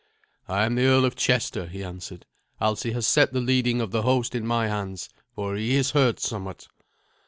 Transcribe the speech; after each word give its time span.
"I 0.47 0.65
am 0.65 0.73
the 0.73 0.87
Earl 0.87 1.05
of 1.05 1.15
Chester," 1.15 1.67
he 1.67 1.83
answered. 1.83 2.25
"Alsi 2.59 2.91
has 2.93 3.05
set 3.05 3.33
the 3.33 3.39
leading 3.39 3.79
of 3.81 3.91
the 3.91 4.01
host 4.01 4.33
in 4.33 4.47
my 4.47 4.67
hands, 4.67 5.09
for 5.35 5.55
he 5.55 5.75
is 5.75 5.91
hurt 5.91 6.19
somewhat." 6.19 6.67